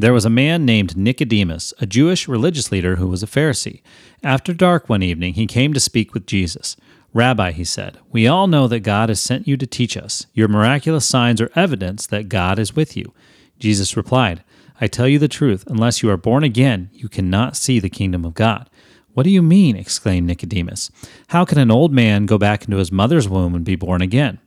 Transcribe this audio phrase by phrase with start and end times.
[0.00, 3.82] There was a man named Nicodemus, a Jewish religious leader who was a Pharisee.
[4.22, 6.74] After dark one evening, he came to speak with Jesus.
[7.12, 10.24] Rabbi, he said, we all know that God has sent you to teach us.
[10.32, 13.12] Your miraculous signs are evidence that God is with you.
[13.58, 14.42] Jesus replied,
[14.80, 18.24] I tell you the truth, unless you are born again, you cannot see the kingdom
[18.24, 18.70] of God.
[19.12, 19.76] What do you mean?
[19.76, 20.90] exclaimed Nicodemus.
[21.26, 24.38] How can an old man go back into his mother's womb and be born again?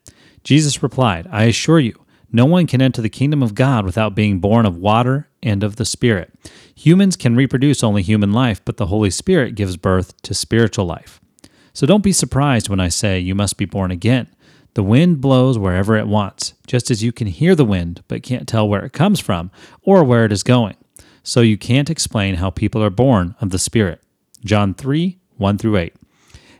[0.43, 2.02] Jesus replied, I assure you,
[2.33, 5.75] no one can enter the kingdom of God without being born of water and of
[5.75, 6.33] the Spirit.
[6.75, 11.21] Humans can reproduce only human life, but the Holy Spirit gives birth to spiritual life.
[11.73, 14.27] So don't be surprised when I say you must be born again.
[14.73, 18.47] The wind blows wherever it wants, just as you can hear the wind but can't
[18.47, 19.51] tell where it comes from
[19.83, 20.75] or where it is going.
[21.21, 24.01] So you can't explain how people are born of the Spirit.
[24.43, 25.93] John 3 1 through 8.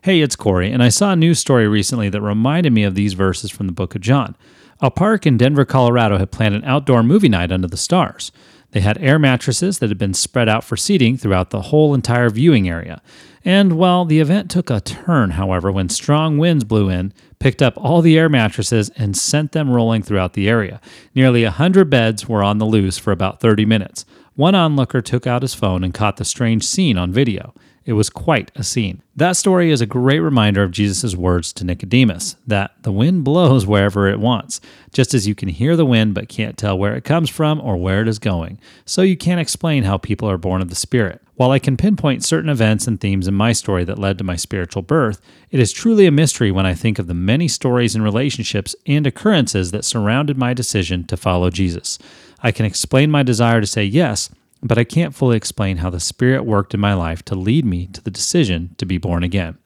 [0.04, 3.14] Hey, it's Corey, and I saw a news story recently that reminded me of these
[3.14, 4.36] verses from the book of John.
[4.84, 8.34] A park in Denver, Colorado had planned an outdoor movie night under the stars.
[8.72, 12.30] They had air mattresses that had been spread out for seating throughout the whole entire
[12.30, 13.02] viewing area.
[13.46, 17.74] And while the event took a turn, however, when strong winds blew in, picked up
[17.76, 20.80] all the air mattresses, and sent them rolling throughout the area.
[21.14, 24.06] Nearly a hundred beds were on the loose for about 30 minutes.
[24.36, 27.54] One onlooker took out his phone and caught the strange scene on video.
[27.86, 29.02] It was quite a scene.
[29.16, 33.68] That story is a great reminder of Jesus' words to Nicodemus that the wind blows
[33.68, 34.62] wherever it wants,
[34.94, 37.76] just as you can hear the wind but can't tell where it comes from or
[37.76, 38.58] where it is going.
[38.86, 41.22] So you can't explain how people are born of the Spirit.
[41.36, 44.36] While I can pinpoint certain events and themes in my story that led to my
[44.36, 48.04] spiritual birth, it is truly a mystery when I think of the many stories and
[48.04, 51.98] relationships and occurrences that surrounded my decision to follow Jesus.
[52.42, 54.30] I can explain my desire to say yes
[54.64, 57.88] but I can't fully explain how the Spirit worked in my life to lead me
[57.88, 59.58] to the decision to be born again.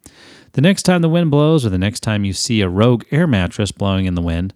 [0.53, 3.27] The next time the wind blows, or the next time you see a rogue air
[3.27, 4.55] mattress blowing in the wind,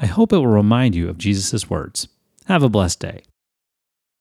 [0.00, 2.08] I hope it will remind you of Jesus' words.
[2.46, 3.22] Have a blessed day.